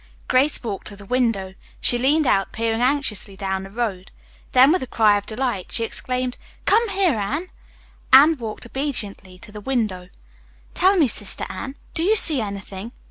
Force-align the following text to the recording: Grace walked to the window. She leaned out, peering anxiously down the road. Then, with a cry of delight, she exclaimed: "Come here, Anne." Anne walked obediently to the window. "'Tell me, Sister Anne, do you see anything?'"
Grace 0.27 0.63
walked 0.63 0.87
to 0.87 0.95
the 0.95 1.05
window. 1.05 1.53
She 1.79 1.99
leaned 1.99 2.25
out, 2.25 2.51
peering 2.51 2.81
anxiously 2.81 3.35
down 3.37 3.61
the 3.61 3.69
road. 3.69 4.09
Then, 4.51 4.71
with 4.71 4.81
a 4.81 4.87
cry 4.87 5.15
of 5.15 5.27
delight, 5.27 5.71
she 5.71 5.83
exclaimed: 5.83 6.39
"Come 6.65 6.89
here, 6.89 7.13
Anne." 7.19 7.49
Anne 8.11 8.35
walked 8.39 8.65
obediently 8.65 9.37
to 9.37 9.51
the 9.51 9.61
window. 9.61 10.09
"'Tell 10.73 10.97
me, 10.97 11.07
Sister 11.07 11.45
Anne, 11.49 11.75
do 11.93 12.01
you 12.01 12.15
see 12.15 12.41
anything?'" 12.41 12.93